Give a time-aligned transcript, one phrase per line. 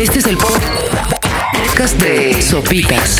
[0.00, 3.18] Este es el podcast de Sopitas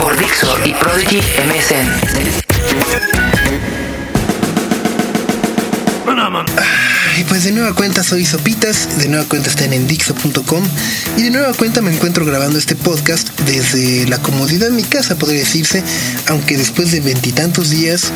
[0.00, 1.88] por Dixo y Prodigy MSN.
[7.18, 10.62] Y pues de nueva cuenta soy Sopitas, de nueva cuenta están en Dixo.com
[11.16, 15.16] y de nueva cuenta me encuentro grabando este podcast desde la comodidad de mi casa,
[15.16, 15.82] podría decirse,
[16.28, 18.12] aunque después de veintitantos días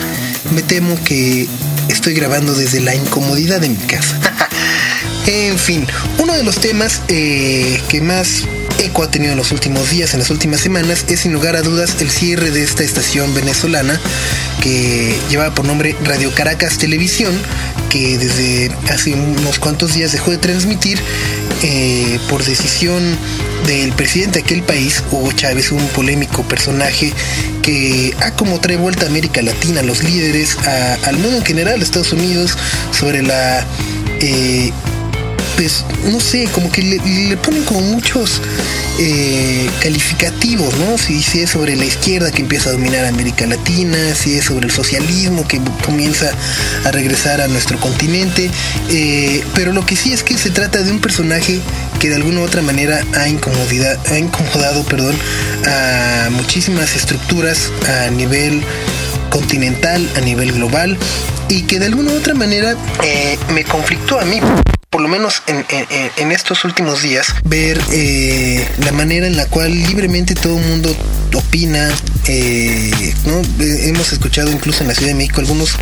[0.55, 1.48] me temo que
[1.89, 4.21] estoy grabando desde la incomodidad de mi casa.
[5.27, 5.86] En fin,
[6.18, 8.44] uno de los temas eh, que más
[8.79, 11.62] eco ha tenido en los últimos días, en las últimas semanas, es sin lugar a
[11.62, 14.00] dudas el cierre de esta estación venezolana
[14.61, 17.32] que llevaba por nombre Radio Caracas Televisión,
[17.90, 20.98] que desde hace unos cuantos días dejó de transmitir
[21.62, 23.03] eh, por decisión
[23.67, 27.12] del presidente de aquel país, Hugo Chávez, un polémico personaje
[27.62, 30.57] que ha como trae vuelta a América Latina, a los líderes,
[31.04, 32.56] al mundo en general, a Estados Unidos,
[32.91, 33.64] sobre la
[34.20, 34.73] eh,
[35.56, 38.41] pues no sé, como que le, ponen como muchos
[38.98, 40.98] eh, calificativos, ¿no?
[40.98, 44.72] Si, es sobre la izquierda que empieza a dominar América Latina, si es sobre el
[44.72, 46.31] socialismo que comienza
[46.84, 48.50] a regresar a nuestro continente,
[48.91, 51.61] eh, pero lo que sí es que se trata de un personaje
[51.98, 55.16] que de alguna u otra manera ha, incomodidad, ha incomodado perdón,
[55.66, 58.62] a muchísimas estructuras a nivel
[59.31, 60.98] continental, a nivel global,
[61.48, 64.41] y que de alguna u otra manera eh, me conflictó a mí
[64.93, 70.34] por lo menos en, estos últimos días, ver eh, la manera en la cual libremente
[70.34, 70.95] todo el mundo
[71.34, 71.91] opina.
[72.29, 73.41] Eh, ¿no?
[73.59, 75.77] Hemos escuchado incluso en la Ciudad de México algunos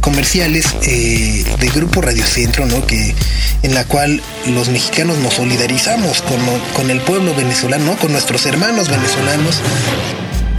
[0.00, 2.86] comerciales eh, de Grupo Radio Centro, ¿no?
[2.86, 3.12] que,
[3.62, 6.38] en la cual los mexicanos nos solidarizamos con,
[6.74, 9.60] con el pueblo venezolano, con nuestros hermanos venezolanos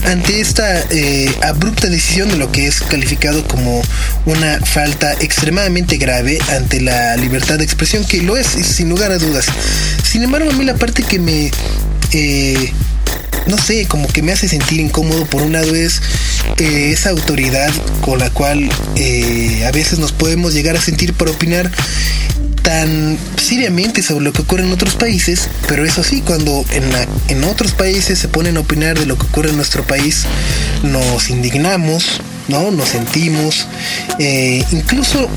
[0.06, 3.82] ante esta eh, abrupta decisión de lo que es calificado como
[4.26, 9.18] una falta extremadamente grave ante la libertad de expresión, que lo es, sin lugar a
[9.18, 9.46] dudas.
[10.04, 11.52] Sin embargo, a mí la parte que me...
[12.12, 12.72] Eh,
[13.48, 16.02] no sé, como que me hace sentir incómodo por un lado es
[16.58, 21.72] eh, esa autoridad con la cual a veces nos podemos llegar a sentir para opinar
[22.66, 26.84] tan seriamente sobre lo que ocurre en otros países, pero eso sí, cuando en,
[27.28, 30.26] en otros países se ponen a opinar de lo que ocurre en nuestro país,
[30.82, 32.72] nos indignamos, ¿no?
[32.72, 33.68] Nos sentimos,
[34.18, 35.30] eh, incluso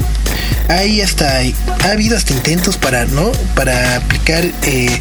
[0.69, 1.41] hay hasta,
[1.85, 3.31] ha habido hasta intentos para, ¿no?
[3.55, 4.99] Para aplicar eh,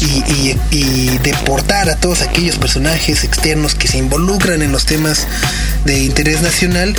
[0.00, 5.26] y, y, deportar a todos aquellos personajes externos que se involucran en los temas
[5.84, 6.96] de interés nacional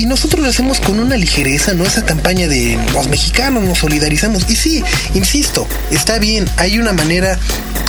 [0.00, 1.84] y nosotros lo hacemos con una ligereza, ¿no?
[1.84, 4.48] Esa campaña de los mexicanos nos solidarizamos.
[4.48, 7.38] Y sí, insisto, está bien, hay una manera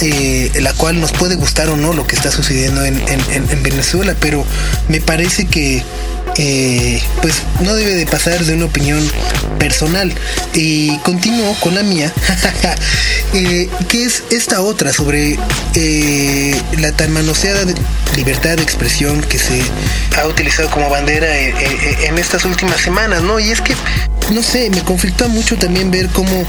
[0.01, 4.13] eh, la cual nos puede gustar o no lo que está sucediendo en, en Venezuela,
[4.19, 4.43] pero
[4.89, 5.83] me parece que
[6.37, 8.99] eh, pues no debe de pasar de una opinión
[9.59, 10.13] personal.
[10.53, 12.11] Y continúo con la mía,
[13.33, 15.37] eh, que es esta otra sobre
[15.75, 17.61] eh, la tan manoseada
[18.15, 19.61] libertad de expresión que se
[20.17, 23.39] ha utilizado como bandera en estas últimas semanas, ¿no?
[23.39, 23.73] Y es que
[24.31, 26.45] no sé, me conflictó mucho también ver cómo,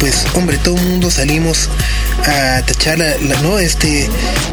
[0.00, 1.68] pues, hombre, todo el mundo salimos
[2.24, 3.58] a tachar la, ¿no?
[3.58, 4.08] este,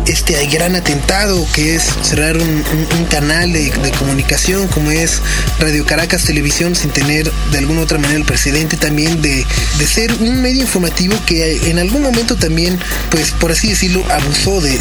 [0.07, 2.63] este gran atentado que es cerrar un,
[3.09, 5.21] canal de, comunicación como es
[5.59, 9.45] Radio Caracas Televisión sin tener de alguna otra manera el presidente también de,
[9.77, 12.79] de ser un medio informativo que en algún momento también,
[13.11, 14.79] pues por así decirlo, abusó de,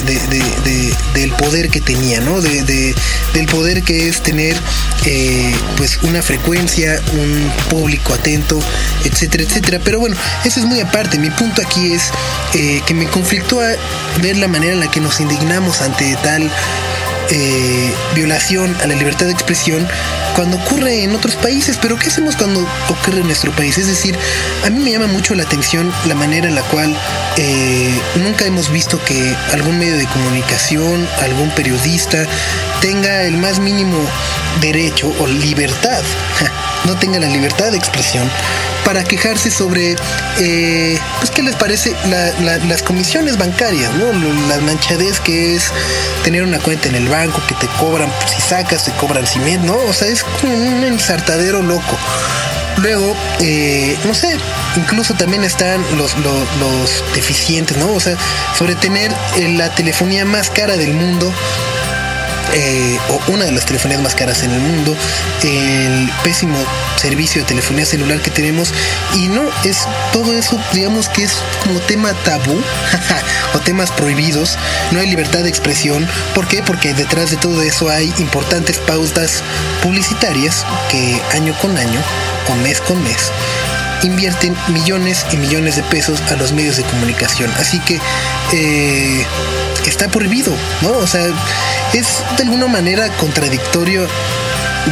[1.14, 2.40] del poder que tenía, ¿no?
[2.40, 2.94] De,
[3.34, 4.56] del poder que es tener
[5.04, 7.31] eh, pues una frecuencia, un
[7.70, 8.60] público atento,
[9.04, 9.80] etcétera, etcétera.
[9.84, 11.18] Pero bueno, eso es muy aparte.
[11.18, 12.10] Mi punto aquí es
[12.54, 13.58] eh, que me conflictó
[14.20, 16.50] ver la manera en la que nos indignamos ante tal
[17.30, 19.88] eh, violación a la libertad de expresión
[20.34, 23.78] cuando ocurre en otros países, pero ¿qué hacemos cuando ocurre en nuestro país?
[23.78, 24.18] Es decir,
[24.64, 26.94] a mí me llama mucho la atención la manera en la cual
[27.36, 32.26] eh, nunca hemos visto que algún medio de comunicación, algún periodista
[32.80, 33.98] tenga el más mínimo
[34.60, 36.02] derecho o libertad,
[36.86, 38.28] no tenga la libertad de expresión
[38.84, 39.96] para quejarse sobre,
[40.38, 41.94] eh, pues, ¿qué les parece?
[42.40, 44.12] las comisiones bancarias, ¿no?
[44.48, 45.70] La manchadez que es
[46.24, 49.76] tener una cuenta en el banco, que te cobran, si sacas, te cobran cimiento, ¿no?
[49.88, 51.98] O sea, es un ensartadero loco.
[52.78, 54.36] Luego, eh, no sé,
[54.76, 57.92] incluso también están los, los, deficientes, ¿no?
[57.92, 58.16] O sea,
[58.56, 61.32] sobre tener eh, la telefonía más cara del mundo,
[62.54, 64.96] eh, o una de las telefonías más caras en el mundo,
[65.42, 66.56] el pésimo
[66.96, 68.72] servicio de telefonía celular que tenemos.
[69.14, 71.32] Y no es todo eso, digamos que es
[71.62, 72.60] como tema tabú
[73.54, 74.58] o temas prohibidos,
[74.90, 76.62] no hay libertad de expresión, ¿por qué?
[76.62, 79.42] Porque detrás de todo eso hay importantes pautas
[79.82, 82.00] publicitarias que año con año
[82.48, 83.30] o mes con mes
[84.06, 87.50] invierten millones y millones de pesos a los medios de comunicación.
[87.58, 88.00] Así que
[88.52, 89.26] eh,
[89.86, 90.90] está prohibido, ¿no?
[90.98, 91.26] O sea,
[91.92, 94.06] es de alguna manera contradictorio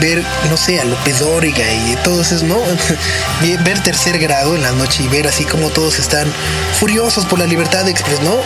[0.01, 2.61] ver, no sé, a López Dóriga y esos, ¿no?
[3.65, 6.33] ver tercer grado en la noche y ver así como todos están
[6.79, 8.37] furiosos por la libertad de expresión, ¿no?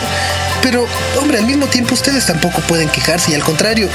[0.63, 0.87] Pero,
[1.21, 3.89] hombre, al mismo tiempo ustedes tampoco pueden quejarse y al contrario,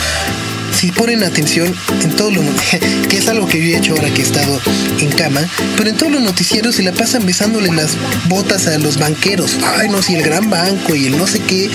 [0.72, 2.42] si ponen atención en todo lo
[3.08, 4.60] que es algo que yo he hecho ahora que he estado
[5.00, 5.46] en cama,
[5.76, 7.96] pero en todos los noticieros se la pasan besándole las
[8.28, 9.58] botas a los banqueros.
[9.76, 11.70] Ay, no, si el gran banco y el no sé qué.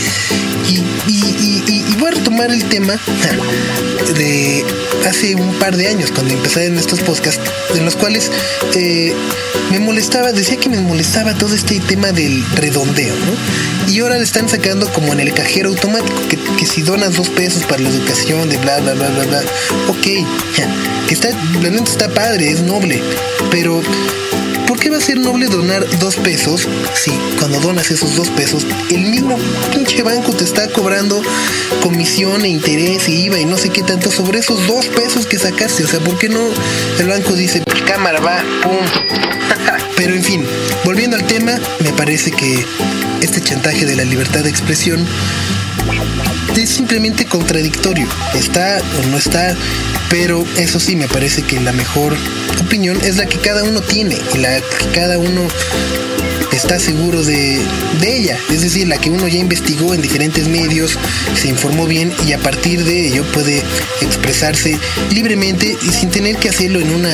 [0.67, 0.83] Y,
[1.93, 2.93] a retomar el tema
[4.17, 4.65] de
[5.07, 7.41] hace un par de años, cuando empecé en estos podcasts,
[7.75, 8.31] en los cuales
[8.75, 9.13] eh,
[9.71, 13.91] me molestaba, decía que me molestaba todo este tema del redondeo, ¿no?
[13.91, 17.63] Y ahora le están sacando como en el cajero automático, que, si donas dos pesos
[17.63, 19.41] para la educación, de bla, bla, bla, bla, bla.
[19.87, 20.03] Ok,
[21.07, 21.29] que está,
[21.61, 23.01] neta está padre, es noble,
[23.51, 23.81] pero
[24.75, 28.67] ¿por qué va a ser noble donar dos pesos si cuando donas esos dos pesos
[28.89, 29.39] el mismo
[29.73, 31.21] pinche banco te está cobrando
[31.81, 35.39] comisión e interés y IVA y no sé qué tanto sobre esos dos pesos que
[35.39, 35.85] sacaste?
[35.85, 36.41] O sea, ¿por qué no
[36.99, 38.75] el banco dice, cámara va, pum?
[39.95, 40.45] Pero en fin,
[40.83, 42.65] volviendo al tema, me parece que
[43.21, 45.07] este chantaje de la libertad de expresión
[46.57, 48.07] es simplemente contradictorio.
[48.33, 49.55] Está o no está,
[50.09, 52.15] pero eso sí, me parece que la mejor
[52.61, 55.47] opinión es la que cada uno tiene y la que cada uno
[56.55, 57.61] está seguro de,
[58.05, 60.97] ella, es decir, la que uno ya investigó en diferentes medios,
[61.35, 63.63] se informó bien y a partir de ello puede
[64.01, 64.77] expresarse
[65.11, 67.11] libremente y sin tener que hacerlo en una,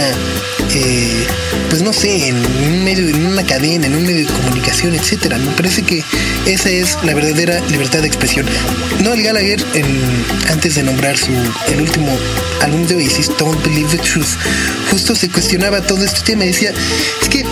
[0.76, 1.26] eh,
[1.70, 5.38] pues no sé, en un medio, en una cadena, en un medio de comunicación, etcétera.
[5.38, 6.04] Me parece que
[6.46, 8.46] esa es la verdadera libertad de expresión.
[9.04, 9.64] Noel Gallagher,
[10.50, 11.32] antes de nombrar su
[11.72, 12.18] el último
[12.62, 14.38] álbum de Oasis, Don't Believe the Truth,
[14.92, 16.74] justo se cuestionaba todo este tema decía,
[17.22, 17.46] es que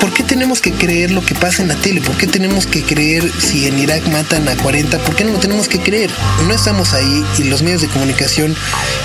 [0.00, 2.00] ¿Por qué tenemos que creer lo que pasa en la tele?
[2.00, 4.98] ¿Por qué tenemos que creer si en Irak matan a 40?
[4.98, 6.10] ¿Por qué no lo tenemos que creer?
[6.46, 8.56] No estamos ahí y los medios de comunicación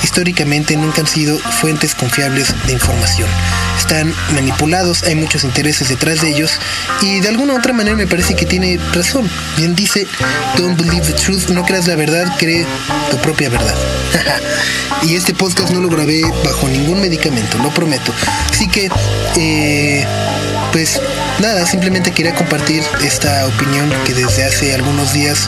[0.04, 3.30] históricamente nunca han sido fuentes confiables de información.
[3.78, 6.60] Están manipulados, hay muchos intereses detrás de ellos
[7.02, 9.30] y de alguna u otra manera me parece que tiene razón.
[9.58, 10.08] Bien dice,
[10.58, 12.66] don't believe the truth, no creas la verdad, cree
[13.12, 13.76] tu propia verdad.
[15.04, 18.14] y este podcast no lo grabé bajo ningún medicamento, lo prometo.
[18.50, 18.90] Así que,
[19.36, 20.06] eh,
[20.76, 21.00] pues
[21.40, 25.48] nada, simplemente quería compartir esta opinión que desde hace algunos días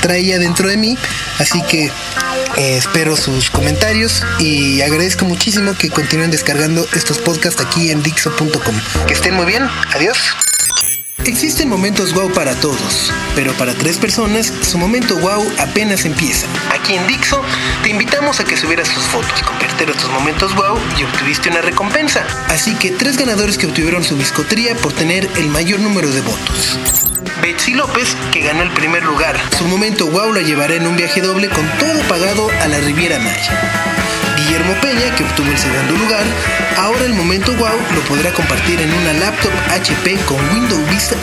[0.00, 0.96] traía dentro de mí.
[1.40, 7.90] Así que eh, espero sus comentarios y agradezco muchísimo que continúen descargando estos podcasts aquí
[7.90, 8.80] en Dixo.com.
[9.08, 10.36] Que estén muy bien, adiós.
[11.26, 16.46] Existen momentos wow para todos, pero para tres personas su momento wow apenas empieza.
[16.70, 17.40] Aquí en Dixo
[17.82, 22.26] te invitamos a que subieras tus fotos, convertir tus momentos wow y obtuviste una recompensa.
[22.48, 26.78] Así que tres ganadores que obtuvieron su biscotería por tener el mayor número de votos.
[27.40, 29.40] Betsy López, que ganó el primer lugar.
[29.56, 33.18] Su momento wow la llevará en un viaje doble con todo pagado a la Riviera
[33.18, 33.93] Maya.
[34.54, 36.24] Guillermo Peña, que obtuvo el segundo lugar,
[36.76, 41.16] ahora el momento wow lo podrá compartir en una laptop HP con Windows Vista.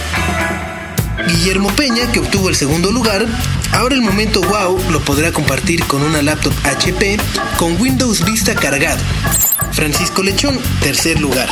[1.30, 3.26] Guillermo Peña, que obtuvo el segundo lugar,
[3.72, 7.18] ahora el momento wow lo podrá compartir con una laptop HP
[7.56, 9.02] con Windows Vista cargado.
[9.72, 11.48] Francisco Lechón, tercer lugar.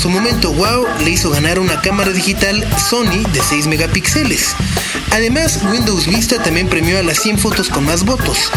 [0.00, 4.56] Su momento wow le hizo ganar una cámara digital Sony de 6 megapíxeles.
[5.12, 8.50] Además, Windows Vista también premió a las 100 fotos con más votos,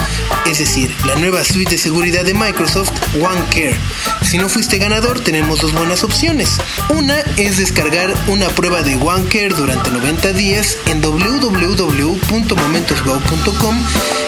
[0.46, 3.78] es decir, la nueva suite de seguridad de Microsoft OneCare.
[4.22, 6.58] Si no fuiste ganador, tenemos dos buenas opciones.
[6.90, 13.86] Una es descargar una prueba de OneCare durante 90 días en www.momentoswow.com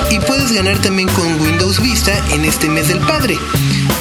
[0.09, 3.37] y puedes ganar también con Windows Vista en este mes del padre.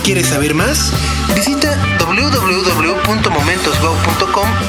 [0.04, 0.92] ¿Quieres saber más?
[1.34, 3.01] Visita www.momentoswow.com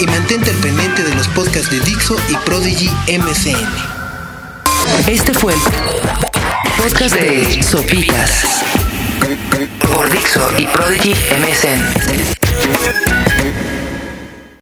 [0.04, 3.70] y mantente al pendiente de los podcasts de Dixo y Prodigy MCN.
[5.08, 5.60] Este fue el
[6.78, 8.44] podcast de Sopitas
[9.94, 11.82] por Dixo y Prodigy MSN.